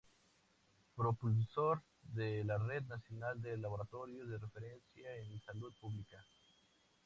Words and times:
Propulsor 0.95 1.83
de 2.01 2.43
la 2.43 2.57
Red 2.57 2.85
Nacional 2.85 3.39
de 3.39 3.55
Laboratorios 3.55 4.27
de 4.27 4.39
Referencia 4.39 5.15
en 5.17 5.39
Salud 5.41 5.71
Pública. 5.79 6.25